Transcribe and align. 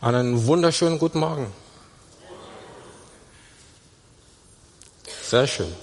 Einen 0.00 0.46
wunderschönen 0.46 0.98
guten 0.98 1.20
Morgen. 1.20 1.46
Sehr 5.22 5.46
schön. 5.46 5.72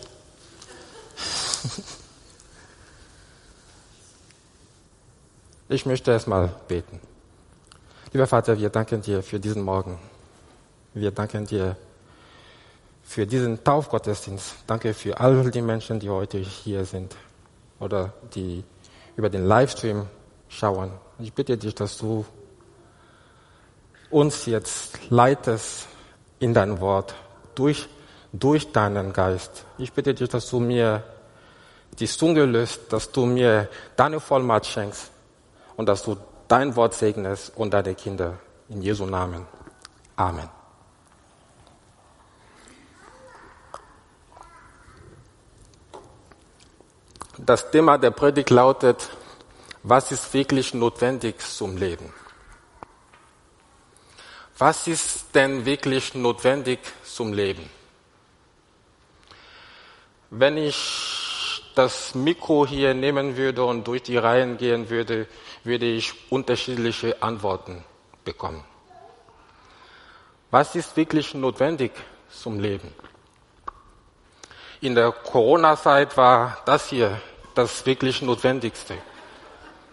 Ich 5.70 5.86
möchte 5.86 6.12
erstmal 6.12 6.50
beten. 6.68 7.00
Lieber 8.12 8.28
Vater, 8.28 8.60
wir 8.60 8.70
danken 8.70 9.02
dir 9.02 9.24
für 9.24 9.40
diesen 9.40 9.62
Morgen. 9.62 9.98
Wir 10.94 11.12
danken 11.12 11.46
dir 11.46 11.78
für 13.04 13.26
diesen 13.26 13.64
Taufgottesdienst. 13.64 14.56
Danke 14.68 14.94
für 14.94 15.18
all 15.18 15.50
die 15.50 15.62
Menschen, 15.62 16.02
die 16.02 16.10
heute 16.10 16.40
hier 16.40 16.84
sind 16.84 17.16
oder 17.80 18.12
die 18.36 18.66
über 19.16 19.30
den 19.30 19.46
Livestream 19.46 20.08
schauen. 20.50 20.92
Ich 21.20 21.32
bitte 21.32 21.58
dich, 21.58 21.74
dass 21.74 21.98
du 21.98 22.26
uns 24.12 24.46
jetzt 24.46 25.00
leitest 25.10 25.88
in 26.40 26.54
dein 26.54 26.80
Wort 26.80 27.16
durch, 27.56 27.88
durch 28.34 28.72
deinen 28.72 29.14
Geist. 29.14 29.66
Ich 29.78 29.94
bitte 29.94 30.14
dich, 30.14 30.30
dass 30.30 30.50
du 30.50 30.60
mir 30.60 31.04
die 32.00 32.08
Zunge 32.08 32.46
löst, 32.46 32.92
dass 32.94 33.12
du 33.12 33.26
mir 33.26 33.70
deine 33.96 34.20
Vollmacht 34.20 34.66
schenkst 34.66 35.12
und 35.76 35.88
dass 35.88 36.04
du 36.04 36.18
dein 36.48 36.76
Wort 36.76 36.94
segnest 36.94 37.54
und 37.56 37.74
deine 37.74 37.96
Kinder. 37.96 38.38
In 38.70 38.82
Jesu 38.82 39.06
Namen. 39.06 39.46
Amen. 40.16 40.50
Das 47.38 47.70
Thema 47.72 47.98
der 47.98 48.12
Predigt 48.12 48.50
lautet, 48.50 49.10
was 49.84 50.12
ist 50.12 50.34
wirklich 50.34 50.74
notwendig 50.74 51.40
zum 51.40 51.76
Leben? 51.76 52.14
Was 54.62 54.86
ist 54.86 55.34
denn 55.34 55.66
wirklich 55.66 56.14
notwendig 56.14 56.78
zum 57.04 57.34
Leben? 57.34 57.68
Wenn 60.30 60.56
ich 60.56 61.64
das 61.74 62.14
Mikro 62.14 62.68
hier 62.68 62.94
nehmen 62.94 63.38
würde 63.38 63.64
und 63.66 63.88
durch 63.88 64.04
die 64.04 64.18
Reihen 64.18 64.58
gehen 64.58 64.88
würde, 64.92 65.26
würde 65.64 65.88
ich 65.88 66.14
unterschiedliche 66.30 67.24
Antworten 67.24 67.84
bekommen. 68.24 68.64
Was 70.52 70.76
ist 70.76 70.96
wirklich 70.96 71.34
notwendig 71.34 71.94
zum 72.30 72.60
Leben? 72.60 72.94
In 74.80 74.94
der 74.94 75.12
Corona-Zeit 75.12 76.16
war 76.18 76.62
das 76.66 76.88
hier 76.88 77.20
das 77.56 77.84
wirklich 77.88 78.22
Notwendigste 78.22 78.96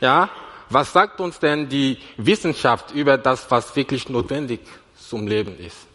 Ja, 0.00 0.30
was 0.70 0.90
sagt 0.90 1.20
uns 1.20 1.38
denn 1.38 1.68
die 1.68 1.98
Wissenschaft 2.16 2.92
über 2.92 3.18
das, 3.18 3.50
was 3.50 3.76
wirklich 3.76 4.08
notwendig 4.08 4.60
zum 4.96 5.26
Leben 5.26 5.58
ist? 5.58 5.87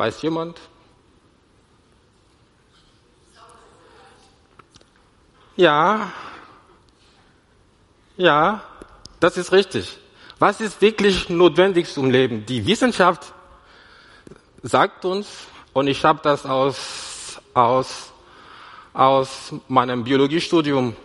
Weiß 0.00 0.22
jemand? 0.22 0.58
Ja, 5.56 6.10
ja, 8.16 8.62
das 9.20 9.36
ist 9.36 9.52
richtig. 9.52 9.98
Was 10.38 10.62
ist 10.62 10.80
wirklich 10.80 11.28
notwendig 11.28 11.92
zum 11.92 12.10
Leben? 12.10 12.46
Die 12.46 12.64
Wissenschaft 12.66 13.34
sagt 14.62 15.04
uns, 15.04 15.28
und 15.74 15.86
ich 15.86 16.02
habe 16.02 16.20
das 16.22 16.46
aus, 16.46 17.38
aus, 17.52 18.10
aus 18.94 19.52
meinem 19.68 20.04
Biologiestudium 20.04 20.96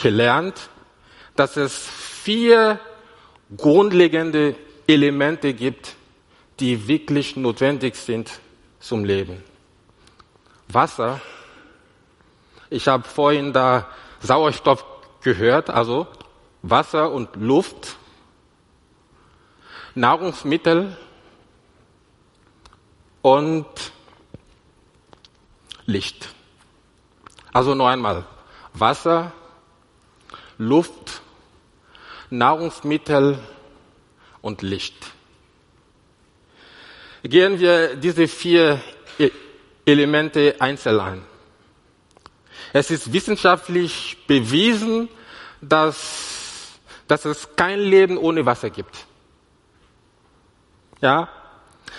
gelernt, 0.00 0.70
dass 1.36 1.58
es 1.58 1.76
vier 1.76 2.80
grundlegende 3.54 4.56
Elemente 4.86 5.52
gibt, 5.52 5.97
die 6.60 6.88
wirklich 6.88 7.36
notwendig 7.36 7.96
sind 7.96 8.40
zum 8.80 9.04
Leben. 9.04 9.42
Wasser. 10.68 11.20
Ich 12.70 12.88
habe 12.88 13.04
vorhin 13.04 13.52
da 13.52 13.88
Sauerstoff 14.20 14.84
gehört, 15.22 15.70
also 15.70 16.06
Wasser 16.62 17.10
und 17.12 17.36
Luft, 17.36 17.96
Nahrungsmittel 19.94 20.96
und 23.22 23.66
Licht. 25.86 26.28
Also 27.52 27.74
noch 27.74 27.86
einmal 27.86 28.24
Wasser, 28.74 29.32
Luft, 30.58 31.22
Nahrungsmittel 32.30 33.38
und 34.42 34.62
Licht. 34.62 35.17
Gehen 37.22 37.58
wir 37.58 37.96
diese 37.96 38.28
vier 38.28 38.80
e- 39.18 39.30
Elemente 39.84 40.56
einzeln 40.58 41.00
an. 41.00 41.24
Es 42.72 42.90
ist 42.90 43.12
wissenschaftlich 43.12 44.18
bewiesen, 44.26 45.08
dass, 45.60 46.78
dass 47.06 47.24
es 47.24 47.48
kein 47.56 47.80
Leben 47.80 48.18
ohne 48.18 48.44
Wasser 48.46 48.70
gibt. 48.70 49.06
Ja? 51.00 51.28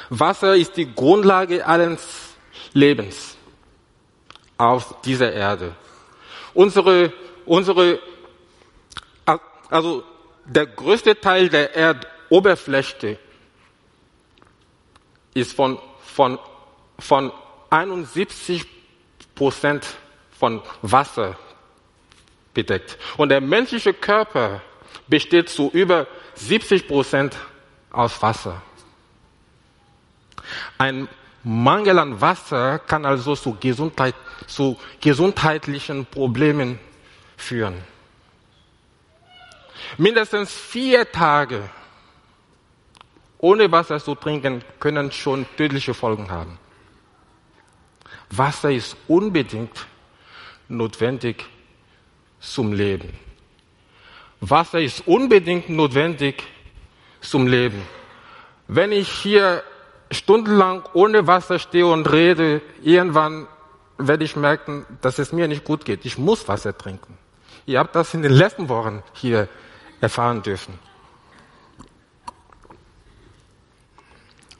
Wasser 0.09 0.55
ist 0.55 0.77
die 0.77 0.93
Grundlage 0.93 1.65
alles 1.65 2.35
Lebens 2.73 3.37
auf 4.57 5.01
dieser 5.01 5.31
Erde. 5.33 5.75
Unsere, 6.53 7.13
unsere, 7.45 7.99
also 9.69 10.03
der 10.45 10.65
größte 10.65 11.19
Teil 11.19 11.49
der 11.49 11.75
Erdoberfläche 11.75 13.17
ist 15.39 15.53
von, 15.53 15.79
von, 16.01 16.39
von 16.97 17.31
71 17.69 18.65
Prozent 19.35 19.85
von 20.37 20.61
Wasser 20.81 21.37
bedeckt. 22.53 22.97
Und 23.17 23.29
der 23.29 23.41
menschliche 23.41 23.93
Körper 23.93 24.61
besteht 25.07 25.49
zu 25.49 25.69
über 25.71 26.07
70 26.35 26.87
Prozent 26.87 27.35
aus 27.91 28.21
Wasser. 28.21 28.61
Ein 30.77 31.07
Mangel 31.43 31.99
an 31.99 32.19
Wasser 32.19 32.79
kann 32.79 33.05
also 33.05 33.35
zu, 33.35 33.55
Gesundheit, 33.59 34.15
zu 34.47 34.77
gesundheitlichen 34.99 36.05
Problemen 36.05 36.79
führen. 37.37 37.75
Mindestens 39.97 40.53
vier 40.53 41.09
Tage 41.11 41.69
ohne 43.39 43.71
Wasser 43.71 43.99
zu 43.99 44.15
trinken, 44.15 44.63
können 44.79 45.11
schon 45.11 45.45
tödliche 45.57 45.93
Folgen 45.93 46.29
haben. 46.29 46.59
Wasser 48.29 48.71
ist 48.71 48.95
unbedingt 49.07 49.87
notwendig 50.67 51.45
zum 52.39 52.73
Leben. 52.73 53.09
Wasser 54.41 54.79
ist 54.79 55.07
unbedingt 55.07 55.69
notwendig 55.69 56.43
zum 57.21 57.47
Leben. 57.47 57.81
Wenn 58.67 58.91
ich 58.91 59.09
hier 59.09 59.63
stundenlang 60.11 60.83
ohne 60.93 61.27
Wasser 61.27 61.59
stehe 61.59 61.87
und 61.87 62.11
rede, 62.11 62.61
irgendwann 62.83 63.47
werde 63.97 64.23
ich 64.23 64.35
merken, 64.35 64.85
dass 65.01 65.19
es 65.19 65.33
mir 65.33 65.47
nicht 65.47 65.63
gut 65.63 65.85
geht. 65.85 66.05
Ich 66.05 66.17
muss 66.17 66.47
Wasser 66.47 66.77
trinken. 66.77 67.17
Ihr 67.65 67.79
habt 67.79 67.95
das 67.95 68.13
in 68.13 68.21
den 68.21 68.31
letzten 68.31 68.69
Wochen 68.69 69.03
hier 69.13 69.49
erfahren 70.01 70.41
dürfen. 70.41 70.73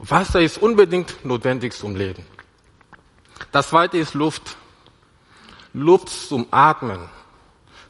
Wasser 0.02 0.40
ist 0.40 0.58
unbedingt 0.58 1.24
notwendig 1.24 1.74
zum 1.74 1.94
Leben. 1.94 2.24
Das 3.52 3.68
zweite 3.68 3.98
ist 3.98 4.14
Luft. 4.14 4.56
Luft 5.74 6.08
zum 6.08 6.46
Atmen. 6.50 7.00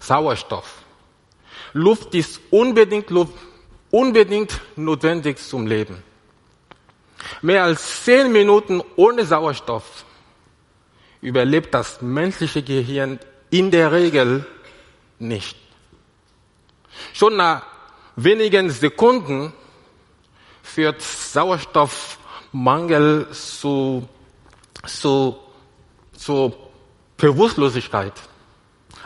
Sauerstoff. 0.01 0.83
Luft 1.73 2.15
ist 2.17 2.41
unbedingt, 2.51 3.13
unbedingt 3.93 4.61
notwendig 4.75 5.39
zum 5.39 5.69
Leben. 5.69 6.03
Mehr 7.43 7.63
als 7.63 8.05
zehn 8.05 8.33
Minuten 8.33 8.83
ohne 8.97 9.25
Sauerstoff 9.25 10.05
überlebt 11.21 11.73
das 11.75 12.03
menschliche 12.03 12.63
Gehirn 12.63 13.21
in 13.51 13.71
der 13.71 13.93
Regel 13.93 14.47
nicht. 15.21 15.57
Schon 17.13 17.37
nach 17.37 17.63
wenigen 18.17 18.71
Sekunden 18.71 19.53
führt 20.75 21.01
Sauerstoffmangel 21.03 23.27
zu, 23.33 24.09
zu, 24.87 25.37
zu 26.13 26.55
Bewusstlosigkeit. 27.17 28.13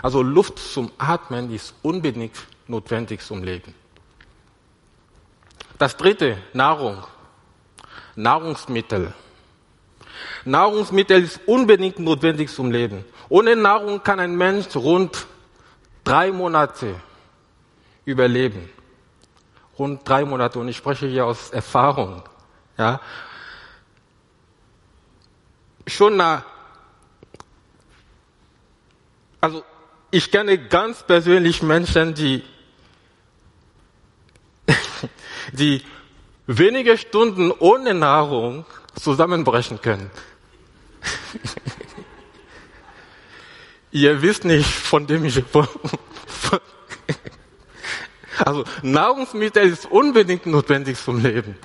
Also 0.03 0.21
Luft 0.23 0.59
zum 0.59 0.91
Atmen 0.99 1.51
ist 1.51 1.73
unbedingt 1.83 2.37
notwendig 2.67 3.23
zum 3.23 3.43
Leben. 3.43 3.75
Das 5.79 5.97
dritte, 5.97 6.37
Nahrung. 6.53 7.03
Nahrungsmittel. 8.15 9.15
Nahrungsmittel 10.45 11.23
ist 11.23 11.41
unbedingt 11.47 11.99
notwendig 11.99 12.51
zum 12.51 12.71
Leben. 12.71 13.05
Ohne 13.29 13.57
Nahrung 13.57 14.03
kann 14.03 14.21
ein 14.21 14.37
Mensch 14.37 14.77
rund 14.77 15.27
drei 16.05 16.31
Monate 16.31 16.95
überleben. 18.05 18.69
Rund 19.79 20.09
drei 20.09 20.25
Monate. 20.25 20.59
Und 20.59 20.69
ich 20.69 20.77
spreche 20.77 21.07
hier 21.07 21.27
aus 21.27 21.51
Erfahrung. 21.51 22.23
Ja. 22.77 23.01
Schon 25.87 26.17
nach, 26.17 26.45
also 29.41 29.63
ich 30.11 30.31
kenne 30.31 30.57
ganz 30.57 31.03
persönlich 31.03 31.63
Menschen, 31.63 32.15
die, 32.15 32.43
die 35.53 35.83
wenige 36.47 36.97
Stunden 36.97 37.51
ohne 37.51 37.95
Nahrung 37.95 38.65
zusammenbrechen 38.99 39.81
können. 39.83 40.11
Ihr 43.91 44.23
wisst 44.23 44.45
nicht, 44.45 44.69
von 44.69 45.07
dem 45.07 45.25
ich. 45.25 45.43
Also 48.39 48.65
Nahrungsmittel 48.83 49.69
ist 49.69 49.87
unbedingt 49.87 50.47
notwendig 50.47 50.99
zum 50.99 51.23
Leben. 51.23 51.57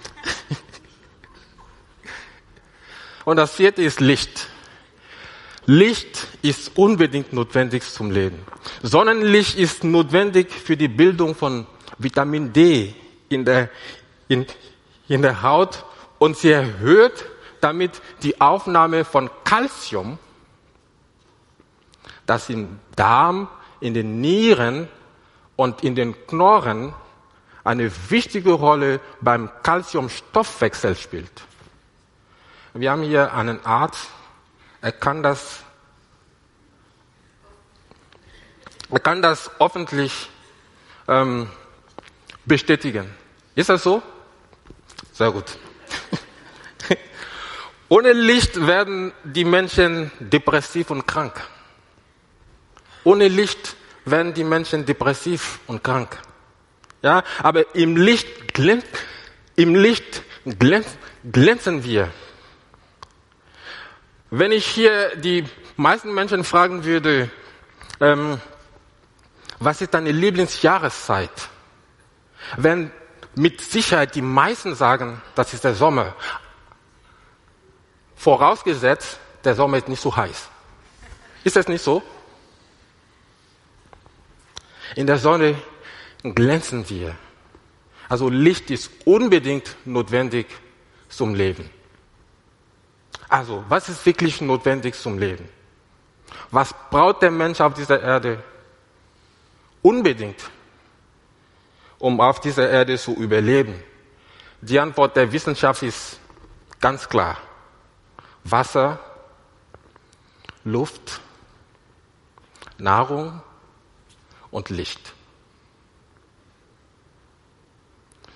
Und 3.26 3.38
das 3.38 3.54
vierte 3.54 3.82
ist 3.82 4.00
Licht. 4.00 4.48
Licht 5.66 6.28
ist 6.42 6.72
unbedingt 6.78 7.32
notwendig 7.34 7.84
zum 7.84 8.12
Leben. 8.12 8.40
Sonnenlicht 8.82 9.56
ist 9.56 9.84
notwendig 9.84 10.52
für 10.52 10.76
die 10.76 10.88
Bildung 10.88 11.36
von 11.36 11.68
Vitamin 11.98 12.54
D 12.54 12.96
in 13.30 13.46
der, 13.46 13.70
in, 14.28 14.48
in 15.08 15.22
der 15.22 15.44
Haut 15.44 15.86
und 16.18 16.38
sie 16.38 16.52
erhöht 16.52 17.26
damit 17.62 18.02
die 18.24 18.40
Aufnahme 18.40 19.06
von 19.06 19.30
Calcium, 19.44 20.18
das 22.26 22.50
im 22.50 22.80
Darm, 22.96 23.48
in 23.80 23.94
den 23.94 24.22
Nieren 24.22 24.88
und 25.60 25.84
in 25.84 25.94
den 25.94 26.16
Knochen 26.26 26.94
eine 27.66 27.92
wichtige 28.10 28.54
Rolle 28.54 29.02
beim 29.20 29.50
Calciumstoffwechsel 29.62 30.96
spielt. 30.96 31.44
Wir 32.74 32.92
haben 32.92 33.04
hier 33.04 33.34
einen 33.34 33.66
Arzt, 33.66 34.08
er 34.80 34.94
kann 34.94 35.22
das, 35.22 35.60
er 38.90 39.02
kann 39.02 39.22
das 39.22 39.52
öffentlich 39.60 40.30
ähm, 41.10 41.50
bestätigen. 42.46 43.14
Ist 43.54 43.68
das 43.68 43.84
so? 43.84 44.02
Sehr 45.12 45.30
gut. 45.30 45.58
Ohne 47.90 48.14
Licht 48.14 48.66
werden 48.66 49.12
die 49.26 49.44
Menschen 49.44 50.10
depressiv 50.22 50.90
und 50.90 51.06
krank. 51.06 51.34
Ohne 53.04 53.28
Licht 53.28 53.76
werden 54.06 54.34
die 54.34 54.44
Menschen 54.44 54.86
depressiv 54.86 55.60
und 55.68 55.84
krank. 55.84 56.18
Ja, 57.02 57.24
aber 57.42 57.76
im 57.76 57.96
Licht, 57.96 58.54
glänz, 58.54 58.86
im 59.56 59.76
Licht 59.76 60.24
glänz, 60.58 60.88
glänzen 61.32 61.84
wir. 61.84 62.10
Wenn 64.32 64.52
ich 64.52 64.66
hier 64.66 65.16
die 65.16 65.46
meisten 65.76 66.14
Menschen 66.14 66.44
fragen 66.44 66.84
würde, 66.84 67.30
ähm, 68.00 68.40
was 69.60 69.82
ist 69.82 69.94
deine 69.94 70.12
Lieblingsjahreszeit? 70.12 71.50
Wenn 72.58 72.92
mit 73.36 73.62
Sicherheit 73.62 74.16
die 74.16 74.22
meisten 74.22 74.76
sagen, 74.76 75.22
das 75.36 75.54
ist 75.54 75.64
der 75.64 75.76
Sommer. 75.76 76.16
Vorausgesetzt, 78.16 79.20
der 79.44 79.56
Sommer 79.56 79.78
ist 79.78 79.88
nicht 79.88 80.02
so 80.02 80.16
heiß. 80.16 80.50
Ist 81.44 81.56
das 81.56 81.68
nicht 81.68 81.82
so? 81.82 82.04
In 85.00 85.08
der 85.08 85.18
Sonne 85.18 85.56
glänzen 86.24 86.90
wir. 86.90 87.16
Also 88.10 88.28
Licht 88.28 88.70
ist 88.70 88.92
unbedingt 89.06 89.78
notwendig 89.86 90.48
zum 91.08 91.36
Leben. 91.36 91.70
Also, 93.30 93.64
was 93.70 93.88
ist 93.88 94.06
wirklich 94.06 94.42
notwendig 94.42 94.96
zum 94.96 95.18
Leben? 95.18 95.48
Was 96.52 96.76
braucht 96.92 97.22
der 97.22 97.32
Mensch 97.32 97.62
auf 97.62 97.76
dieser 97.76 98.02
Erde 98.02 98.44
unbedingt, 99.82 100.44
um 101.98 102.20
auf 102.20 102.42
dieser 102.42 102.70
Erde 102.70 102.98
zu 102.98 103.16
überleben? 103.16 103.82
Die 104.60 104.78
Antwort 104.78 105.16
der 105.16 105.32
Wissenschaft 105.32 105.82
ist 105.82 106.20
ganz 106.82 107.08
klar. 107.08 107.38
Wasser, 108.44 109.00
Luft, 110.66 111.22
Nahrung 112.78 113.42
und 114.52 114.70
Licht. 114.70 115.14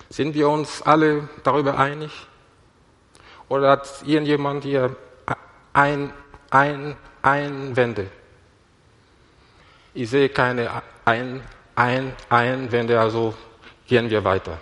Sind 0.10 0.36
wir 0.36 0.48
uns 0.48 0.82
alle 0.84 1.28
darüber 1.44 1.78
einig? 1.78 2.12
Oder 3.50 3.72
hat 3.72 4.04
irgendjemand 4.06 4.64
hier 4.64 4.96
ein, 5.74 6.14
ein, 6.52 6.96
Einwände? 7.22 8.10
Ich 9.96 10.10
sehe 10.10 10.30
keine 10.30 10.84
ein, 11.06 11.44
ein, 11.76 12.16
Einwände, 12.30 13.00
also 13.00 13.34
gehen 13.88 14.10
wir 14.10 14.24
weiter. 14.24 14.60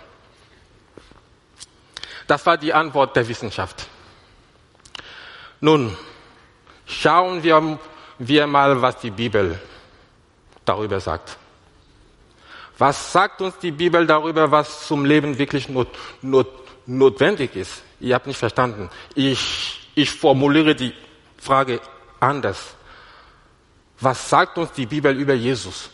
Das 2.26 2.46
war 2.46 2.56
die 2.56 2.72
Antwort 2.72 3.14
der 3.14 3.28
Wissenschaft. 3.28 3.86
Nun, 5.60 5.96
schauen 6.86 7.42
wir, 7.42 7.78
wir 8.18 8.46
mal, 8.46 8.80
was 8.80 8.98
die 9.00 9.10
Bibel 9.10 9.60
darüber 10.64 10.98
sagt. 10.98 11.36
Was 12.82 13.12
sagt 13.12 13.40
uns 13.40 13.56
die 13.58 13.70
Bibel 13.70 14.04
darüber, 14.08 14.50
was 14.50 14.88
zum 14.88 15.04
Leben 15.04 15.38
wirklich 15.38 15.68
not, 15.68 15.86
not, 16.20 16.48
notwendig 16.84 17.54
ist? 17.54 17.84
Ihr 18.00 18.12
habt 18.12 18.26
nicht 18.26 18.38
verstanden. 18.38 18.90
Ich, 19.14 19.88
ich 19.94 20.10
formuliere 20.10 20.74
die 20.74 20.92
Frage 21.38 21.80
anders. 22.18 22.74
Was 24.00 24.28
sagt 24.28 24.58
uns 24.58 24.72
die 24.72 24.86
Bibel 24.86 25.16
über 25.16 25.32
Jesus? 25.32 25.90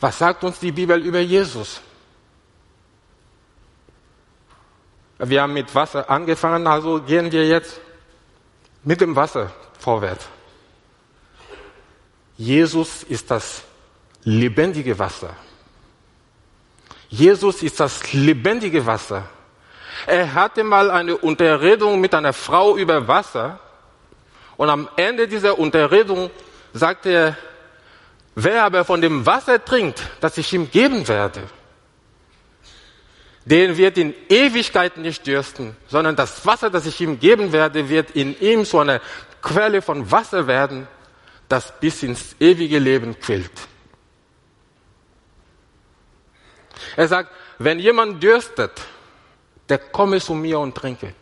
Was 0.00 0.16
sagt 0.16 0.42
uns 0.42 0.58
die 0.58 0.72
Bibel 0.72 0.98
über 0.98 1.20
Jesus? 1.20 1.82
Wir 5.18 5.42
haben 5.42 5.52
mit 5.52 5.74
Wasser 5.74 6.08
angefangen, 6.08 6.66
also 6.66 6.98
gehen 7.02 7.30
wir 7.30 7.46
jetzt 7.46 7.78
mit 8.84 9.02
dem 9.02 9.14
Wasser 9.14 9.52
vorwärts. 9.78 10.30
Jesus 12.36 13.02
ist 13.02 13.30
das 13.30 13.62
lebendige 14.24 14.98
Wasser. 14.98 15.34
Jesus 17.08 17.62
ist 17.62 17.80
das 17.80 18.12
lebendige 18.12 18.84
Wasser. 18.84 19.28
Er 20.06 20.34
hatte 20.34 20.62
mal 20.64 20.90
eine 20.90 21.16
Unterredung 21.16 22.00
mit 22.00 22.14
einer 22.14 22.32
Frau 22.32 22.76
über 22.76 23.08
Wasser 23.08 23.58
und 24.56 24.68
am 24.68 24.88
Ende 24.96 25.28
dieser 25.28 25.58
Unterredung 25.58 26.30
sagte 26.72 27.10
er, 27.10 27.36
wer 28.34 28.64
aber 28.64 28.84
von 28.84 29.00
dem 29.00 29.24
Wasser 29.24 29.64
trinkt, 29.64 30.02
das 30.20 30.36
ich 30.36 30.52
ihm 30.52 30.70
geben 30.70 31.08
werde, 31.08 31.42
den 33.44 33.76
wird 33.76 33.96
in 33.96 34.12
Ewigkeit 34.28 34.96
nicht 34.96 35.26
dürsten, 35.26 35.76
sondern 35.86 36.16
das 36.16 36.44
Wasser, 36.44 36.68
das 36.68 36.84
ich 36.84 37.00
ihm 37.00 37.20
geben 37.20 37.52
werde, 37.52 37.88
wird 37.88 38.10
in 38.10 38.38
ihm 38.40 38.64
so 38.64 38.80
eine 38.80 39.00
Quelle 39.40 39.80
von 39.80 40.10
Wasser 40.10 40.46
werden, 40.46 40.88
das 41.48 41.72
bis 41.80 42.02
ins 42.02 42.36
ewige 42.40 42.78
Leben 42.78 43.18
quillt. 43.18 43.50
Er 46.96 47.08
sagt, 47.08 47.30
wenn 47.58 47.78
jemand 47.78 48.22
dürstet, 48.22 48.72
der 49.68 49.78
komme 49.78 50.20
zu 50.20 50.34
mir 50.34 50.58
und 50.58 50.74
trinke. 50.74 51.14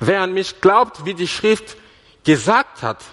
Wer 0.00 0.22
an 0.22 0.32
mich 0.32 0.60
glaubt, 0.60 1.04
wie 1.04 1.14
die 1.14 1.28
Schrift 1.28 1.76
gesagt 2.24 2.82
hat, 2.82 3.04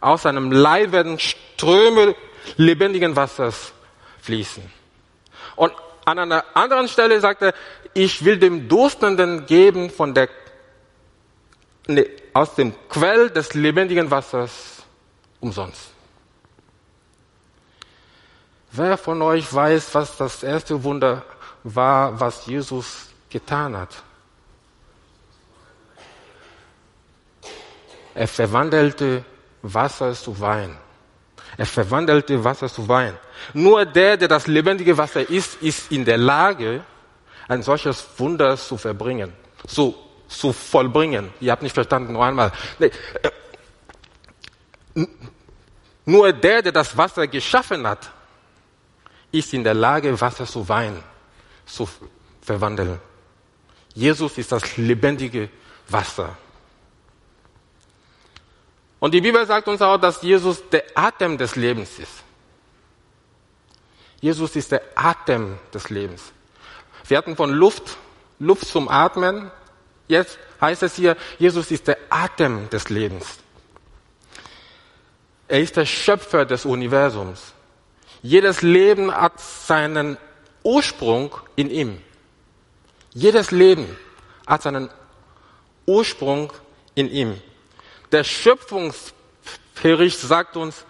aus 0.00 0.22
seinem 0.22 0.52
Leib 0.52 0.92
werden 0.92 1.18
Ströme 1.18 2.14
lebendigen 2.56 3.16
Wassers 3.16 3.72
fließen. 4.20 4.62
Und 5.56 5.72
an 6.04 6.18
einer 6.18 6.44
anderen 6.54 6.88
Stelle 6.88 7.20
sagt 7.20 7.42
er, 7.42 7.54
ich 7.94 8.24
will 8.24 8.38
dem 8.38 8.68
Durstenden 8.68 9.46
geben 9.46 9.90
von 9.90 10.14
der, 10.14 10.28
ne, 11.86 12.06
aus 12.32 12.54
dem 12.54 12.74
Quell 12.88 13.30
des 13.30 13.54
lebendigen 13.54 14.10
Wassers 14.10 14.77
umsonst. 15.40 15.90
Wer 18.70 18.98
von 18.98 19.22
euch 19.22 19.52
weiß, 19.52 19.94
was 19.94 20.16
das 20.16 20.42
erste 20.42 20.82
Wunder 20.82 21.24
war, 21.64 22.20
was 22.20 22.46
Jesus 22.46 23.06
getan 23.30 23.76
hat? 23.76 24.02
Er 28.14 28.28
verwandelte 28.28 29.24
Wasser 29.62 30.12
zu 30.12 30.38
Wein. 30.40 30.76
Er 31.56 31.66
verwandelte 31.66 32.42
Wasser 32.42 32.68
zu 32.68 32.88
Wein. 32.88 33.16
Nur 33.54 33.86
der, 33.86 34.16
der 34.16 34.28
das 34.28 34.46
lebendige 34.46 34.98
Wasser 34.98 35.28
ist, 35.28 35.62
ist 35.62 35.90
in 35.90 36.04
der 36.04 36.18
Lage, 36.18 36.84
ein 37.48 37.62
solches 37.62 38.06
Wunder 38.18 38.56
zu 38.56 38.76
verbringen, 38.76 39.32
zu, 39.66 39.94
zu 40.28 40.52
vollbringen. 40.52 41.30
Ihr 41.40 41.52
habt 41.52 41.62
nicht 41.62 41.74
verstanden, 41.74 42.12
nur 42.12 42.24
einmal. 42.24 42.52
Nee. 42.78 42.90
Nur 46.08 46.32
der, 46.32 46.62
der 46.62 46.72
das 46.72 46.96
Wasser 46.96 47.26
geschaffen 47.26 47.86
hat, 47.86 48.10
ist 49.30 49.52
in 49.52 49.62
der 49.62 49.74
Lage, 49.74 50.18
Wasser 50.18 50.46
zu 50.46 50.66
Wein 50.66 51.04
zu 51.66 51.86
verwandeln. 52.40 52.98
Jesus 53.92 54.38
ist 54.38 54.50
das 54.50 54.78
lebendige 54.78 55.50
Wasser. 55.86 56.34
Und 58.98 59.12
die 59.12 59.20
Bibel 59.20 59.44
sagt 59.46 59.68
uns 59.68 59.82
auch, 59.82 59.98
dass 59.98 60.22
Jesus 60.22 60.66
der 60.70 60.84
Atem 60.94 61.36
des 61.36 61.56
Lebens 61.56 61.98
ist. 61.98 62.24
Jesus 64.22 64.56
ist 64.56 64.72
der 64.72 64.80
Atem 64.94 65.58
des 65.74 65.90
Lebens. 65.90 66.32
Wir 67.06 67.18
hatten 67.18 67.36
von 67.36 67.50
Luft, 67.50 67.98
Luft 68.38 68.66
zum 68.66 68.88
Atmen. 68.88 69.50
Jetzt 70.06 70.38
heißt 70.58 70.84
es 70.84 70.94
hier, 70.94 71.18
Jesus 71.38 71.70
ist 71.70 71.86
der 71.86 71.98
Atem 72.08 72.70
des 72.70 72.88
Lebens. 72.88 73.40
Er 75.48 75.60
ist 75.60 75.76
der 75.76 75.86
Schöpfer 75.86 76.44
des 76.44 76.64
Universums. 76.66 77.54
Jedes 78.22 78.62
Leben 78.62 79.12
hat 79.12 79.40
seinen 79.40 80.18
Ursprung 80.62 81.34
in 81.56 81.70
ihm. 81.70 82.02
Jedes 83.14 83.50
Leben 83.50 83.96
hat 84.46 84.62
seinen 84.62 84.90
Ursprung 85.86 86.52
in 86.94 87.10
ihm. 87.10 87.40
Der 88.12 88.24
Schöpfungsbericht 88.24 90.20
sagt 90.20 90.56
uns, 90.56 90.84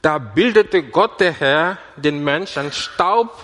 da 0.00 0.18
bildete 0.18 0.82
Gott 0.82 1.20
der 1.20 1.32
Herr 1.32 1.78
den 1.96 2.24
Menschen 2.24 2.72
Staub 2.72 3.38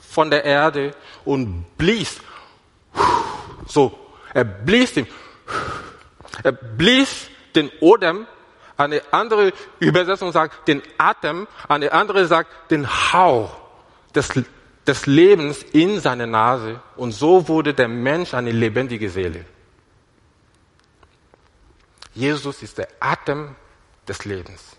von 0.00 0.30
der 0.30 0.44
Erde 0.44 0.94
und 1.24 1.64
blies. 1.76 2.20
So, 3.66 3.96
er 4.34 4.44
blies 4.44 4.96
ihm. 4.96 5.06
Er 6.42 6.52
blies 6.52 7.28
den 7.54 7.70
Odem. 7.80 8.26
Eine 8.78 9.02
andere 9.10 9.52
Übersetzung 9.80 10.30
sagt 10.30 10.68
den 10.68 10.82
Atem. 10.98 11.48
Eine 11.68 11.92
andere 11.92 12.26
sagt 12.28 12.70
den 12.70 12.88
Hauch 13.12 13.50
des, 14.14 14.32
des 14.86 15.06
Lebens 15.06 15.64
in 15.72 16.00
seine 16.00 16.28
Nase. 16.28 16.80
Und 16.96 17.10
so 17.10 17.48
wurde 17.48 17.74
der 17.74 17.88
Mensch 17.88 18.34
eine 18.34 18.52
lebendige 18.52 19.10
Seele. 19.10 19.44
Jesus 22.14 22.62
ist 22.62 22.78
der 22.78 22.88
Atem 23.00 23.56
des 24.06 24.24
Lebens. 24.24 24.76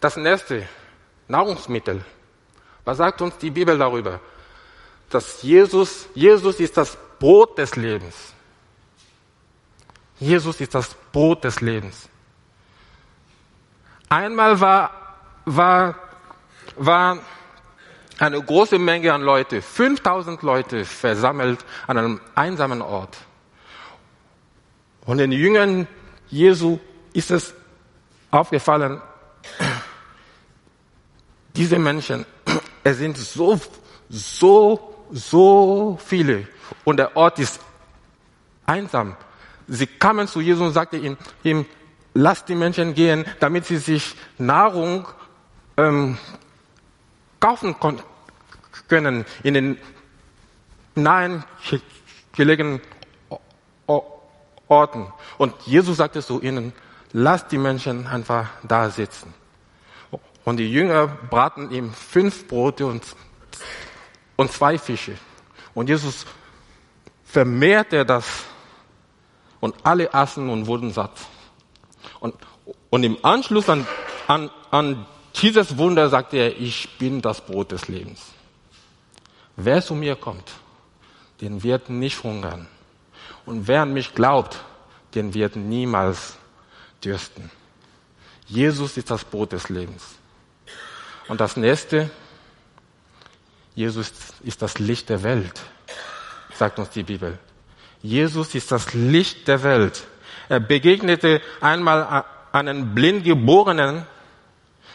Das 0.00 0.16
nächste, 0.16 0.68
Nahrungsmittel. 1.28 2.04
Was 2.84 2.98
sagt 2.98 3.22
uns 3.22 3.38
die 3.38 3.50
Bibel 3.50 3.78
darüber? 3.78 4.18
Dass 5.08 5.42
Jesus, 5.42 6.08
Jesus 6.14 6.58
ist 6.58 6.76
das 6.76 6.98
Brot 7.20 7.58
des 7.58 7.76
Lebens. 7.76 8.34
Jesus 10.20 10.60
ist 10.60 10.74
das 10.74 10.94
Brot 11.12 11.44
des 11.44 11.62
Lebens. 11.62 12.08
Einmal 14.10 14.60
war, 14.60 14.90
war, 15.46 15.94
war 16.76 17.18
eine 18.18 18.42
große 18.42 18.78
Menge 18.78 19.14
an 19.14 19.22
Leute, 19.22 19.62
5000 19.62 20.42
Leute 20.42 20.84
versammelt 20.84 21.64
an 21.86 21.96
einem 21.96 22.20
einsamen 22.34 22.82
Ort. 22.82 23.16
Und 25.06 25.18
den 25.18 25.32
Jüngern 25.32 25.88
Jesu 26.28 26.78
ist 27.14 27.30
es 27.30 27.54
aufgefallen, 28.30 29.00
diese 31.56 31.78
Menschen, 31.78 32.26
es 32.84 32.98
sind 32.98 33.16
so, 33.16 33.58
so, 34.10 35.06
so 35.10 35.98
viele 36.04 36.46
und 36.84 36.98
der 36.98 37.16
Ort 37.16 37.38
ist 37.38 37.58
einsam. 38.66 39.16
Sie 39.72 39.86
kamen 39.86 40.26
zu 40.26 40.40
Jesus 40.40 40.66
und 40.66 40.72
sagten 40.72 41.16
ihm, 41.44 41.64
lasst 42.12 42.48
die 42.48 42.56
Menschen 42.56 42.92
gehen, 42.92 43.24
damit 43.38 43.66
sie 43.66 43.76
sich 43.76 44.16
Nahrung 44.36 45.06
ähm, 45.76 46.18
kaufen 47.38 47.76
können 48.88 49.24
in 49.44 49.54
den 49.54 49.78
nahen 50.96 51.44
gelegenen 52.34 52.80
Orten. 54.66 55.06
Und 55.38 55.54
Jesus 55.66 55.98
sagte 55.98 56.20
zu 56.20 56.42
ihnen, 56.42 56.72
lasst 57.12 57.52
die 57.52 57.58
Menschen 57.58 58.08
einfach 58.08 58.48
da 58.64 58.90
sitzen. 58.90 59.32
Und 60.44 60.56
die 60.56 60.68
Jünger 60.68 61.06
braten 61.06 61.70
ihm 61.70 61.92
fünf 61.92 62.48
Brote 62.48 62.86
und, 62.86 63.04
und 64.34 64.50
zwei 64.50 64.78
Fische. 64.78 65.16
Und 65.74 65.88
Jesus 65.88 66.26
vermehrte 67.24 68.04
das 68.04 68.49
und 69.60 69.74
alle 69.82 70.12
aßen 70.14 70.48
und 70.48 70.66
wurden 70.66 70.92
satt. 70.92 71.12
Und, 72.18 72.34
und 72.90 73.02
im 73.02 73.18
Anschluss 73.24 73.68
an, 73.68 73.86
an, 74.26 74.50
an 74.70 75.06
dieses 75.36 75.78
Wunder 75.78 76.08
sagte 76.08 76.38
er, 76.38 76.58
ich 76.58 76.98
bin 76.98 77.22
das 77.22 77.40
Brot 77.40 77.72
des 77.72 77.88
Lebens. 77.88 78.20
Wer 79.56 79.82
zu 79.82 79.94
mir 79.94 80.16
kommt, 80.16 80.50
den 81.40 81.62
wird 81.62 81.90
nicht 81.90 82.22
hungern. 82.22 82.66
Und 83.46 83.68
wer 83.68 83.82
an 83.82 83.92
mich 83.92 84.14
glaubt, 84.14 84.58
den 85.14 85.34
wird 85.34 85.56
niemals 85.56 86.36
dürsten. 87.04 87.50
Jesus 88.46 88.96
ist 88.96 89.10
das 89.10 89.24
Brot 89.24 89.52
des 89.52 89.68
Lebens. 89.68 90.02
Und 91.28 91.40
das 91.40 91.56
nächste, 91.56 92.10
Jesus 93.74 94.12
ist 94.42 94.62
das 94.62 94.78
Licht 94.78 95.08
der 95.08 95.22
Welt, 95.22 95.60
sagt 96.54 96.78
uns 96.78 96.90
die 96.90 97.04
Bibel. 97.04 97.38
Jesus 98.02 98.54
ist 98.54 98.72
das 98.72 98.94
Licht 98.94 99.48
der 99.48 99.62
Welt. 99.62 100.06
Er 100.48 100.60
begegnete 100.60 101.40
einmal 101.60 102.24
einen 102.52 102.94
Blindgeborenen 102.94 104.06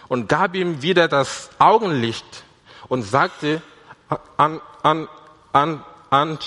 und 0.08 0.28
gab 0.28 0.56
ihm 0.56 0.82
wieder 0.82 1.08
das 1.08 1.50
Augenlicht 1.60 2.26
und 2.88 3.04
sagte 3.04 3.62
an, 4.38 4.60
an, 4.84 5.08
an, 5.54 5.84
an, 6.10 6.40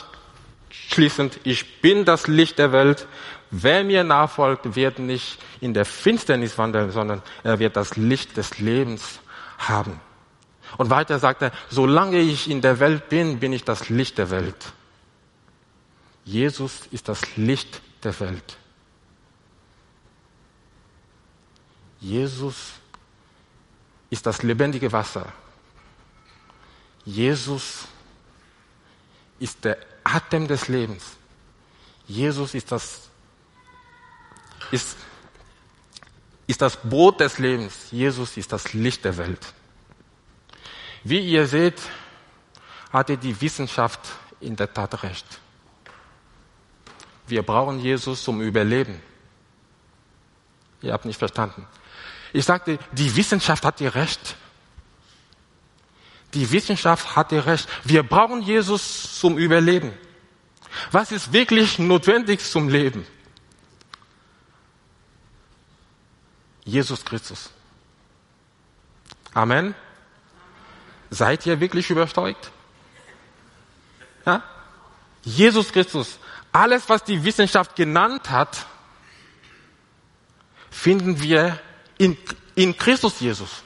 Schließend, 0.71 1.41
ich 1.45 1.81
bin 1.81 2.05
das 2.05 2.27
Licht 2.27 2.59
der 2.59 2.73
Welt. 2.73 3.07
Wer 3.51 3.85
mir 3.85 4.05
nachfolgt, 4.05 4.77
wird 4.77 4.99
nicht 4.99 5.39
in 5.61 5.75
der 5.75 5.85
Finsternis 5.85 6.59
wandeln, 6.59 6.91
sondern 6.91 7.23
er 7.43 7.59
wird 7.59 7.77
das 7.77 7.97
Licht 7.97 8.37
des 8.37 8.59
Lebens 8.59 9.21
haben. 9.59 10.01
Und 10.77 10.91
weiter 10.91 11.19
sagt 11.19 11.43
er, 11.43 11.53
solange 11.71 12.19
ich 12.19 12.51
in 12.51 12.61
der 12.61 12.81
Welt 12.81 13.09
bin, 13.09 13.39
bin 13.39 13.53
ich 13.53 13.65
das 13.65 13.89
Licht 13.89 14.19
der 14.19 14.31
Welt. 14.31 14.73
Jesus 16.29 16.83
ist 16.91 17.09
das 17.09 17.37
Licht 17.37 17.81
der 18.05 18.21
Welt. 18.21 18.59
Jesus 22.01 22.73
ist 24.11 24.27
das 24.27 24.43
lebendige 24.43 24.93
Wasser. 24.93 25.33
Jesus 27.07 27.89
ist 29.39 29.65
der 29.65 29.79
Atem 30.05 30.47
des 30.47 30.69
Lebens. 30.69 31.17
Jesus 32.07 32.53
ist 32.53 32.73
das, 32.73 33.09
ist, 34.71 34.99
ist 36.47 36.61
das 36.61 36.77
Brot 36.77 37.21
des 37.21 37.39
Lebens. 37.39 37.91
Jesus 37.91 38.37
ist 38.37 38.53
das 38.53 38.75
Licht 38.75 39.03
der 39.03 39.17
Welt. 39.17 39.55
Wie 41.05 41.21
ihr 41.21 41.47
seht, 41.47 41.81
hatte 42.93 43.17
die 43.17 43.41
Wissenschaft 43.41 44.01
in 44.41 44.55
der 44.57 44.71
Tat 44.75 45.03
recht. 45.03 45.41
Wir 47.29 47.43
brauchen 47.43 47.79
Jesus 47.81 48.25
zum 48.25 48.41
Überleben. 48.41 49.01
Ihr 50.81 50.93
habt 50.93 51.05
nicht 51.05 51.19
verstanden. 51.19 51.67
Ich 52.33 52.45
sagte, 52.45 52.79
die 52.93 53.15
Wissenschaft 53.17 53.65
hat 53.65 53.81
ihr 53.81 53.95
recht. 53.95 54.37
Die 56.35 56.51
Wissenschaft 56.51 57.17
hatte 57.17 57.47
recht. 57.47 57.69
Wir 57.85 58.03
brauchen 58.03 58.43
Jesus 58.43 59.19
zum 59.19 59.39
Überleben. 59.39 59.93
Was 60.93 61.13
ist 61.13 61.33
wirklich 61.33 61.79
notwendig 61.79 62.41
zum 62.41 62.69
Leben? 62.69 63.07
Jesus 66.65 67.05
Christus. 67.05 67.51
Amen. 69.33 69.75
Seid 71.11 71.47
ihr 71.47 71.61
wirklich 71.61 71.89
überzeugt? 71.89 72.51
Ja? 74.27 74.43
Jesus 75.25 75.73
Christus. 75.73 76.19
Alles, 76.53 76.89
was 76.89 77.05
die 77.05 77.23
Wissenschaft 77.25 77.77
genannt 77.77 78.31
hat, 78.31 78.67
finden 80.71 81.21
wir 81.21 81.59
in, 81.99 82.17
in 82.55 82.77
Christus 82.77 83.21
Jesus. 83.21 83.63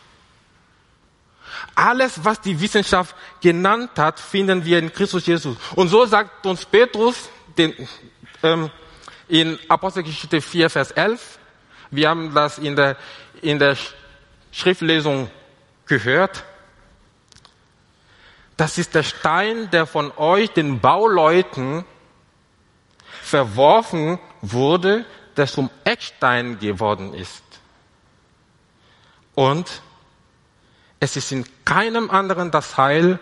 alles, 1.75 2.25
was 2.25 2.41
die 2.41 2.61
Wissenschaft 2.61 3.15
genannt 3.41 3.91
hat, 3.97 4.21
finden 4.21 4.65
wir 4.65 4.79
in 4.79 4.93
Christus 4.93 5.27
Jesus. 5.27 5.57
Und 5.75 5.89
so 5.89 6.05
sagt 6.07 6.47
uns 6.47 6.65
Petrus 6.65 7.29
den, 7.57 7.75
ähm, 8.43 8.71
in 9.29 9.59
Apostelgeschichte 9.69 10.41
4, 10.41 10.71
Vers 10.71 10.91
11. 10.91 11.39
Wir 11.91 12.09
haben 12.09 12.35
das 12.35 12.59
in 12.59 12.77
der, 12.77 12.97
in 13.41 13.59
der 13.59 13.77
Schriftlesung 14.51 15.31
gehört. 15.87 16.45
Das 18.57 18.79
ist 18.79 18.95
der 18.95 19.03
Stein, 19.03 19.71
der 19.71 19.87
von 19.87 20.13
euch, 20.17 20.51
den 20.51 20.81
Bauleuten, 20.81 21.85
verworfen 23.33 24.19
wurde, 24.43 25.07
der 25.39 25.47
zum 25.47 25.71
Eckstein 25.85 26.59
geworden 26.59 27.15
ist. 27.15 27.43
Und 29.35 29.81
es 31.01 31.17
ist 31.17 31.33
in 31.33 31.47
keinem 31.65 32.11
anderen 32.11 32.51
das 32.51 32.77
Heil, 32.77 33.19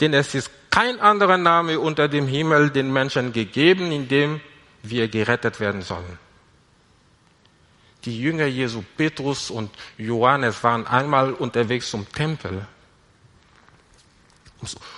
denn 0.00 0.14
es 0.14 0.34
ist 0.34 0.50
kein 0.70 1.00
anderer 1.00 1.36
Name 1.36 1.78
unter 1.78 2.08
dem 2.08 2.26
Himmel 2.26 2.70
den 2.70 2.90
Menschen 2.90 3.34
gegeben, 3.34 3.92
in 3.92 4.08
dem 4.08 4.40
wir 4.82 5.06
gerettet 5.08 5.60
werden 5.60 5.82
sollen. 5.82 6.18
Die 8.06 8.18
Jünger 8.18 8.46
Jesu, 8.46 8.82
Petrus 8.96 9.50
und 9.50 9.70
Johannes, 9.98 10.64
waren 10.64 10.86
einmal 10.86 11.34
unterwegs 11.34 11.90
zum 11.90 12.10
Tempel, 12.10 12.66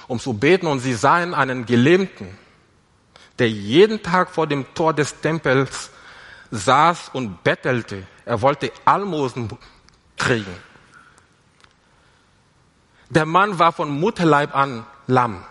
um 0.06 0.20
zu 0.20 0.32
beten, 0.34 0.68
und 0.68 0.78
sie 0.78 0.94
sahen 0.94 1.34
einen 1.34 1.66
Gelähmten, 1.66 2.38
der 3.38 3.50
jeden 3.50 4.02
Tag 4.02 4.30
vor 4.30 4.46
dem 4.46 4.74
Tor 4.74 4.92
des 4.92 5.20
Tempels 5.20 5.90
saß 6.50 7.10
und 7.12 7.42
bettelte. 7.44 8.06
Er 8.24 8.40
wollte 8.42 8.72
Almosen 8.84 9.50
kriegen. 10.16 10.54
Der 13.10 13.24
Mann 13.24 13.58
war 13.58 13.72
von 13.72 13.90
Mutterleib 13.90 14.54
an 14.54 14.84
lamm. 15.06 15.44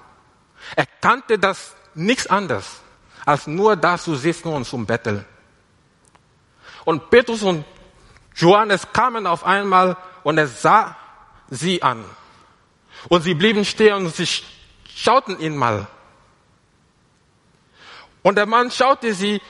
Er 0.76 0.86
kannte 1.02 1.40
das 1.40 1.76
nichts 1.96 2.28
anderes, 2.28 2.82
als 3.26 3.48
nur 3.48 3.76
da 3.76 3.98
zu 3.98 4.16
sitzen 4.16 4.50
und 4.50 4.66
zum 4.66 4.86
Betteln. 4.86 5.26
Und 6.86 7.10
Petrus 7.10 7.42
und 7.42 7.66
Johannes 8.36 8.88
kamen 8.94 9.26
auf 9.26 9.44
einmal 9.44 9.98
und 10.24 10.38
er 10.38 10.48
sah 10.48 10.96
sie 11.50 11.82
an. 11.82 12.04
Und 13.10 13.24
sie 13.24 13.34
blieben 13.34 13.66
stehen 13.66 13.94
und 13.96 14.16
sie 14.16 14.28
schauten 14.96 15.40
ihn 15.40 15.56
mal. 15.56 15.88
Und 18.28 18.36
der 18.36 18.46
Mann 18.46 18.70
schaute 18.72 19.14
sie 19.14 19.42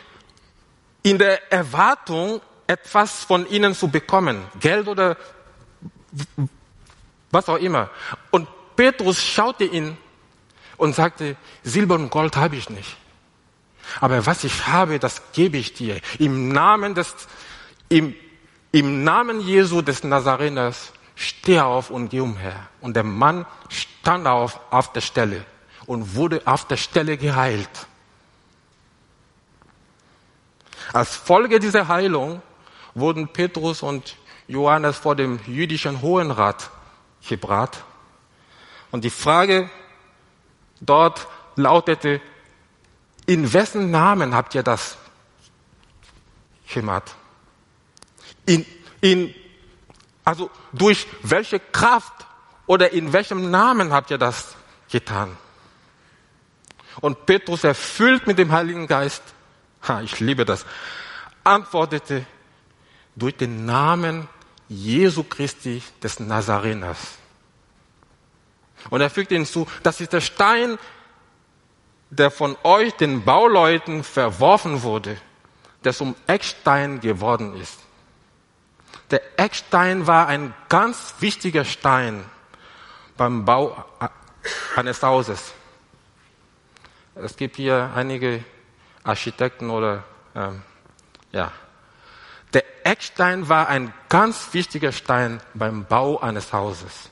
in 1.02 1.18
der 1.18 1.52
Erwartung, 1.52 2.42
etwas 2.68 3.24
von 3.24 3.50
ihnen 3.50 3.74
zu 3.74 3.88
bekommen. 3.88 4.46
Geld 4.60 4.88
oder 4.88 5.18
was 7.32 7.50
auch 7.50 7.58
immer. 7.58 7.90
Und 8.30 8.48
Petrus 8.76 9.20
schaute 9.20 9.64
ihn 9.64 9.98
und 10.78 10.94
sagte, 10.94 11.38
Silber 11.64 11.96
und 11.96 12.12
Gold 12.12 12.36
habe 12.36 12.56
ich 12.56 12.70
nicht. 12.70 12.98
Aber 14.00 14.28
was 14.28 14.44
ich 14.44 14.68
habe, 14.68 15.00
das 15.00 15.32
gebe 15.32 15.58
ich 15.58 15.74
dir. 15.74 16.00
Im 16.20 16.50
Namen 16.50 16.94
des, 16.94 17.16
im, 17.90 18.14
im 18.72 19.04
Namen 19.04 19.42
Jesu 19.42 19.82
des 19.82 20.04
Nazareners, 20.04 20.94
steh 21.16 21.62
auf 21.62 21.90
und 21.90 22.10
geh 22.10 22.20
umher. 22.20 22.68
Und 22.82 22.96
der 22.96 23.04
Mann 23.04 23.48
stand 23.70 24.28
auf, 24.28 24.60
auf 24.70 24.94
der 24.94 25.02
Stelle 25.02 25.44
und 25.88 26.14
wurde 26.14 26.44
auf 26.46 26.68
der 26.68 26.78
Stelle 26.78 27.18
geheilt. 27.18 27.88
Als 30.94 31.16
Folge 31.16 31.60
dieser 31.60 31.88
Heilung 31.88 32.42
wurden 32.94 33.28
Petrus 33.28 33.82
und 33.84 34.16
Johannes 34.48 34.98
vor 34.98 35.16
dem 35.16 35.40
jüdischen 35.46 36.02
Hohenrat 36.02 36.70
gebracht. 37.28 37.84
Und 38.92 39.04
die 39.04 39.10
Frage 39.10 39.70
dort 40.80 41.28
lautete, 41.56 42.22
in 43.26 43.52
wessen 43.52 43.92
Namen 43.92 44.34
habt 44.34 44.56
ihr 44.56 44.64
das 44.64 44.98
gemacht? 46.74 47.16
In, 48.46 48.66
in, 49.02 49.36
also 50.24 50.50
durch 50.72 51.06
welche 51.24 51.60
Kraft 51.60 52.14
oder 52.66 52.94
in 52.94 53.12
welchem 53.12 53.52
Namen 53.52 53.92
habt 53.92 54.12
ihr 54.12 54.18
das 54.18 54.56
getan? 54.90 55.38
Und 57.02 57.26
Petrus, 57.26 57.64
erfüllt 57.64 58.26
mit 58.26 58.40
dem 58.40 58.52
Heiligen 58.52 58.88
Geist, 58.88 59.22
ha, 59.88 60.02
ich 60.02 60.20
liebe 60.20 60.46
das, 60.46 60.66
antwortete 61.44 62.26
durch 63.16 63.36
den 63.36 63.66
Namen 63.66 64.28
Jesu 64.70 65.24
Christi 65.24 65.82
des 66.04 66.20
Nazareners. 66.20 67.18
Und 68.90 69.02
er 69.02 69.10
fügte 69.10 69.36
hinzu, 69.36 69.68
das 69.84 70.02
ist 70.02 70.14
der 70.14 70.22
Stein, 70.22 70.78
der 72.10 72.32
von 72.32 72.56
euch, 72.64 72.94
den 72.94 73.24
Bauleuten, 73.24 74.04
verworfen 74.04 74.84
wurde, 74.84 75.18
der 75.84 75.94
zum 75.94 76.16
Eckstein 76.28 77.00
geworden 77.00 77.60
ist. 77.60 77.80
Der 79.12 79.22
Eckstein 79.40 80.08
war 80.08 80.28
ein 80.28 80.54
ganz 80.70 81.16
wichtiger 81.20 81.66
Stein 81.66 82.24
beim 83.16 83.46
Bau 83.46 83.86
eines 84.76 85.02
Hauses. 85.02 85.54
Es 87.16 87.36
gibt 87.36 87.56
hier 87.56 87.92
einige 87.96 88.44
Architekten 89.08 89.70
oder 89.70 90.04
ähm, 90.36 90.62
ja. 91.32 91.52
Der 92.54 92.64
Eckstein 92.86 93.50
war 93.50 93.68
ein 93.68 93.94
ganz 94.10 94.54
wichtiger 94.54 94.92
Stein 94.92 95.42
beim 95.54 95.86
Bau 95.86 96.20
eines 96.20 96.54
Hauses. 96.54 97.10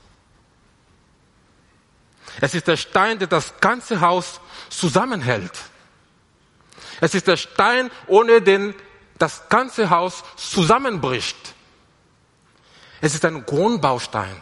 Es 2.42 2.54
ist 2.54 2.68
der 2.68 2.78
Stein, 2.78 3.20
der 3.20 3.28
das 3.28 3.60
ganze 3.60 4.02
Haus 4.02 4.40
zusammenhält. 4.70 5.54
Es 7.02 7.14
ist 7.14 7.28
der 7.28 7.38
Stein, 7.38 7.92
ohne 8.08 8.42
den 8.42 8.74
das 9.18 9.48
ganze 9.50 9.90
Haus 9.90 10.24
zusammenbricht. 10.36 11.54
Es 13.02 13.14
ist 13.14 13.24
ein 13.26 13.46
Grundbaustein. 13.46 14.36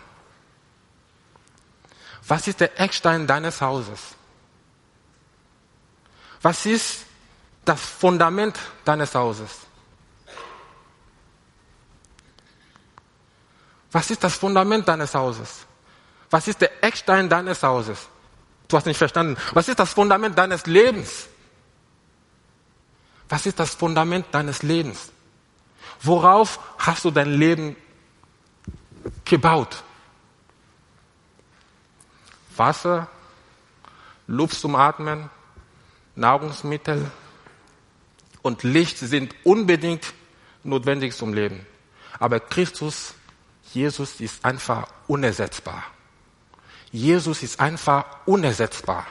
Was 2.28 2.48
ist 2.48 2.62
der 2.62 2.80
Eckstein 2.80 3.28
deines 3.28 3.62
Hauses? 3.62 4.00
Was 6.42 6.66
ist 6.66 7.06
das 7.66 7.82
Fundament 7.82 8.58
deines 8.84 9.14
Hauses? 9.16 9.60
Was 13.92 14.10
ist 14.10 14.24
das 14.24 14.36
Fundament 14.36 14.88
deines 14.88 15.14
Hauses? 15.14 15.66
Was 16.30 16.48
ist 16.48 16.60
der 16.62 16.84
Eckstein 16.84 17.30
deines 17.30 17.62
Hauses? 17.62 18.08
Du 18.68 18.76
hast 18.76 18.88
nicht 18.88 18.98
verstanden. 18.98 19.38
Was 19.54 19.68
ist 19.68 19.80
das 19.80 19.94
Fundament 19.94 20.38
deines 20.38 20.66
Lebens? 20.66 21.28
Was 23.30 23.46
ist 23.46 23.60
das 23.60 23.76
Fundament 23.76 24.26
deines 24.32 24.64
Lebens? 24.64 25.12
Worauf 26.02 26.60
hast 26.80 27.06
du 27.06 27.12
dein 27.12 27.34
Leben 27.34 27.76
gebaut? 29.26 29.84
Wasser, 32.58 33.08
Luft 34.28 34.60
zum 34.60 34.76
Atmen, 34.76 35.30
Nahrungsmittel, 36.16 37.12
und 38.44 38.62
Licht 38.62 39.00
sind 39.00 39.34
unbedingt 39.44 40.14
notwendig 40.64 41.16
zum 41.16 41.34
Leben. 41.34 41.66
Aber 42.20 42.40
Christus, 42.40 43.16
Jesus 43.74 44.20
ist 44.20 44.46
einfach 44.46 44.88
unersetzbar. 45.08 45.84
Jesus 46.92 47.42
ist 47.42 47.60
einfach 47.60 48.06
unersetzbar. 48.28 49.08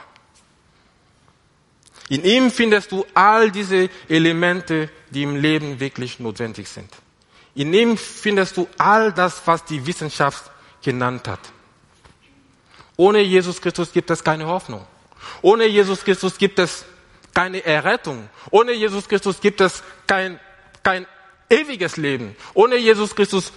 In 2.09 2.23
ihm 2.23 2.51
findest 2.51 2.91
du 2.91 3.05
all 3.13 3.51
diese 3.51 3.89
Elemente, 4.07 4.89
die 5.09 5.23
im 5.23 5.35
Leben 5.35 5.79
wirklich 5.79 6.19
notwendig 6.19 6.69
sind. 6.69 6.89
In 7.55 7.73
ihm 7.73 7.97
findest 7.97 8.57
du 8.57 8.67
all 8.77 9.11
das, 9.11 9.41
was 9.45 9.65
die 9.65 9.85
Wissenschaft 9.85 10.51
genannt 10.81 11.27
hat. 11.27 11.39
Ohne 12.95 13.21
Jesus 13.21 13.61
Christus 13.61 13.91
gibt 13.91 14.09
es 14.11 14.23
keine 14.23 14.45
Hoffnung. 14.45 14.85
Ohne 15.41 15.65
Jesus 15.65 16.03
Christus 16.03 16.37
gibt 16.37 16.59
es 16.59 16.85
keine 17.33 17.63
Errettung. 17.65 18.29
Ohne 18.51 18.73
Jesus 18.73 19.07
Christus 19.07 19.39
gibt 19.39 19.61
es 19.61 19.83
kein, 20.07 20.39
kein 20.83 21.07
ewiges 21.49 21.97
Leben. 21.97 22.35
Ohne 22.53 22.75
Jesus 22.77 23.15
Christus 23.15 23.51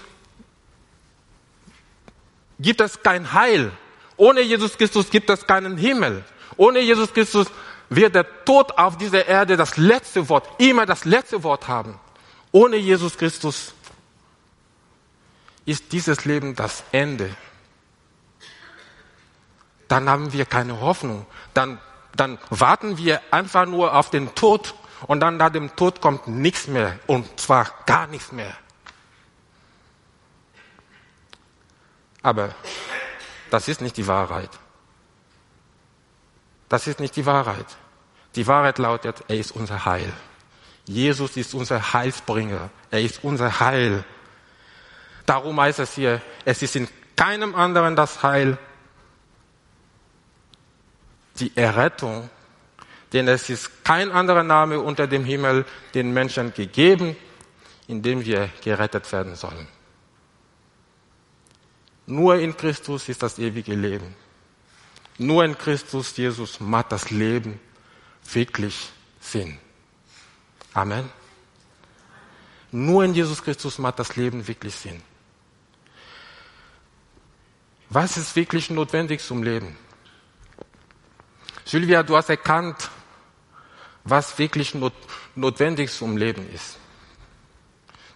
gibt 2.59 2.81
es 2.81 3.03
kein 3.03 3.33
Heil. 3.33 3.73
Ohne 4.17 4.41
Jesus 4.41 4.77
Christus 4.77 5.11
gibt 5.11 5.29
es 5.31 5.47
keinen 5.47 5.77
Himmel. 5.77 6.25
Ohne 6.57 6.81
Jesus 6.81 7.13
Christus 7.13 7.49
wird 7.89 8.15
der 8.15 8.45
Tod 8.45 8.73
auf 8.79 8.97
dieser 8.97 9.27
Erde 9.27 9.57
das 9.57 9.77
letzte 9.77 10.29
Wort, 10.29 10.49
immer 10.59 10.87
das 10.87 11.05
letzte 11.05 11.43
Wort 11.43 11.69
haben. 11.69 11.99
Ohne 12.53 12.77
Jesus 12.77 13.17
Christus 13.19 13.75
ist 15.67 15.93
dieses 15.93 16.25
Leben 16.25 16.55
das 16.55 16.83
Ende. 16.93 17.35
Dann 19.89 20.09
haben 20.09 20.33
wir 20.33 20.47
keine 20.47 20.81
Hoffnung. 20.81 21.27
Dann 21.55 21.79
dann 22.21 22.39
warten 22.51 22.99
wir 22.99 23.21
einfach 23.31 23.67
nur 23.67 23.95
auf 23.95 24.11
den 24.11 24.35
Tod 24.35 24.75
und 25.07 25.21
dann 25.21 25.37
nach 25.37 25.51
dem 25.51 25.75
Tod 25.77 26.01
kommt 26.01 26.27
nichts 26.27 26.67
mehr 26.67 26.99
und 27.07 27.39
zwar 27.39 27.67
gar 27.87 28.07
nichts 28.07 28.33
mehr. 28.33 28.55
Aber 32.23 32.55
Das 33.51 33.69
ist 33.69 33.81
nicht 33.81 33.97
die 33.97 34.07
Wahrheit. 34.07 34.51
Das 36.69 36.87
ist 36.87 37.01
nicht 37.01 37.15
die 37.17 37.27
Wahrheit. 37.27 37.67
Die 38.35 38.47
Wahrheit 38.47 38.79
lautet, 38.79 39.25
er 39.29 39.37
ist 39.37 39.53
unser 39.53 39.85
Heil. 39.85 40.13
Jesus 40.85 41.37
ist 41.37 41.55
unser 41.55 41.93
Heilsbringer. 41.93 42.71
Er 42.91 43.01
ist 43.01 43.23
unser 43.23 43.61
Heil. 43.61 44.05
Darum 45.25 45.61
heißt 45.61 45.79
es 45.79 45.95
hier, 45.95 46.21
es 46.45 46.63
ist 46.63 46.77
in 46.77 46.89
keinem 47.17 47.55
anderen 47.55 47.97
das 47.97 48.23
Heil, 48.23 48.59
die 51.41 51.57
Errettung, 51.57 52.31
denn 53.13 53.29
es 53.29 53.49
ist 53.49 53.85
kein 53.85 54.11
anderer 54.11 54.43
Name 54.43 54.81
unter 54.81 55.07
dem 55.07 55.25
Himmel 55.25 55.65
den 55.95 56.13
Menschen 56.13 56.53
gegeben, 56.53 57.17
in 57.89 58.03
dem 58.03 58.25
wir 58.25 58.51
gerettet 58.63 59.11
werden 59.13 59.37
sollen. 59.37 59.69
Nur 62.07 62.37
in 62.37 62.57
Christus 62.57 63.09
ist 63.09 63.23
das 63.23 63.39
ewige 63.39 63.75
Leben. 63.75 64.15
Nur 65.19 65.45
in 65.45 65.57
Christus 65.57 66.17
Jesus 66.17 66.61
macht 66.61 66.93
das 66.93 67.11
Leben 67.11 67.59
wirklich 68.33 68.91
Sinn. 69.21 69.59
Amen. 70.75 71.11
Nur 72.71 73.05
in 73.05 73.15
Jesus 73.15 73.43
Christus 73.43 73.79
macht 73.79 73.99
das 73.99 74.17
Leben 74.17 74.47
wirklich 74.47 74.75
Sinn. 74.75 75.03
Was 77.89 78.17
ist 78.17 78.35
wirklich 78.37 78.69
notwendig 78.71 79.21
zum 79.21 79.43
Leben? 79.43 79.77
Sylvia, 81.67 82.05
du 82.05 82.17
hast 82.17 82.31
erkannt, 82.31 82.91
was 84.05 84.39
wirklich 84.39 84.73
not 84.77 84.93
notwendig 85.35 85.91
zum 85.91 86.17
Leben 86.17 86.49
ist. 86.55 86.79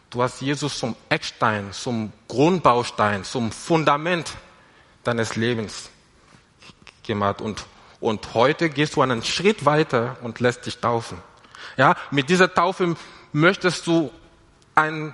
Du 0.08 0.22
hast 0.22 0.40
Jesus 0.40 0.78
zum 0.78 0.94
Eckstein, 1.08 1.72
zum 1.72 2.12
Grundbaustein, 2.28 3.24
zum 3.24 3.50
Fundament 3.50 4.36
deines 5.02 5.34
Lebens 5.34 5.90
gemacht 7.04 7.40
und, 7.40 7.66
und 7.98 8.34
heute 8.34 8.70
gehst 8.70 8.94
du 8.94 9.02
einen 9.02 9.24
Schritt 9.24 9.64
weiter 9.64 10.16
und 10.22 10.38
lässt 10.38 10.66
dich 10.66 10.78
taufen. 10.78 11.18
Ja, 11.76 11.96
mit 12.12 12.30
dieser 12.30 12.54
Taufe 12.54 12.94
möchtest 13.32 13.84
du 13.88 14.12
ein 14.76 15.12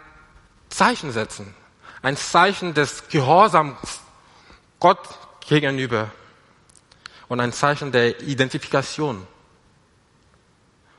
Zeichen 0.69 1.11
setzen, 1.11 1.55
ein 2.03 2.19
Zeichen 2.19 2.75
des 2.75 3.09
Gehorsams 3.09 4.01
Gott 4.79 5.01
gegenüber 5.49 6.11
und 7.29 7.41
ein 7.41 7.53
Zeichen 7.53 7.93
der 7.93 8.21
Identifikation 8.23 9.27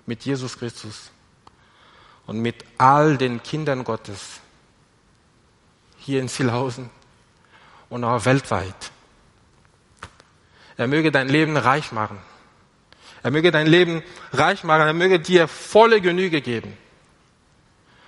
mit 0.05 0.25
Jesus 0.25 0.57
Christus 0.57 1.11
und 2.25 2.39
mit 2.39 2.65
all 2.77 3.17
den 3.17 3.41
Kindern 3.43 3.83
Gottes 3.83 4.41
hier 5.97 6.21
in 6.21 6.27
Silhausen 6.27 6.89
und 7.89 8.03
auch 8.03 8.25
weltweit. 8.25 8.91
Er 10.77 10.87
möge 10.87 11.11
dein 11.11 11.27
Leben 11.27 11.57
reich 11.57 11.91
machen. 11.91 12.19
Er 13.23 13.31
möge 13.31 13.51
dein 13.51 13.67
Leben 13.67 14.03
reich 14.31 14.63
machen. 14.63 14.87
Er 14.87 14.93
möge 14.93 15.19
dir 15.19 15.47
volle 15.47 16.01
Genüge 16.01 16.41
geben. 16.41 16.77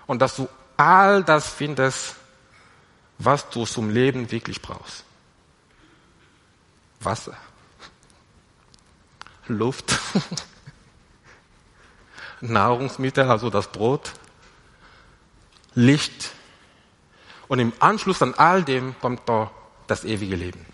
Und 0.05 0.21
dass 0.21 0.35
du 0.35 0.47
all 0.77 1.23
das 1.23 1.49
findest, 1.49 2.15
was 3.17 3.49
du 3.49 3.65
zum 3.65 3.89
Leben 3.89 4.31
wirklich 4.31 4.61
brauchst. 4.61 5.03
Wasser, 7.01 7.35
Luft, 9.49 9.93
Nahrungsmittel, 12.41 13.29
also 13.29 13.49
das 13.49 13.71
Brot, 13.71 14.13
Licht. 15.75 16.31
Und 17.47 17.59
im 17.59 17.73
Anschluss 17.79 18.21
an 18.21 18.33
all 18.35 18.63
dem 18.63 18.95
kommt 18.99 19.27
da 19.27 19.51
das 19.87 20.05
ewige 20.05 20.35
Leben. 20.35 20.65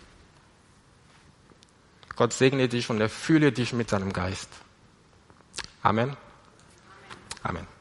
Gott 2.15 2.33
segne 2.33 2.69
dich 2.69 2.89
und 2.89 3.01
erfülle 3.01 3.51
dich 3.51 3.73
mit 3.73 3.89
seinem 3.89 4.13
Geist. 4.13 4.49
Amen. 5.81 6.15
Amen. 7.43 7.74